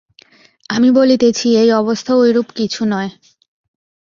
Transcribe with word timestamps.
আমি 0.69 0.89
বলিতেছি, 0.91 1.47
এই 1.55 1.69
অবস্থা 1.71 2.11
ঐরূপ 2.15 2.47
কিছু 2.55 2.81
নয়। 2.85 3.09